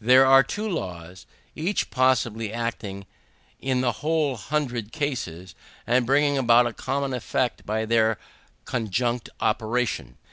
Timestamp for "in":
3.58-3.80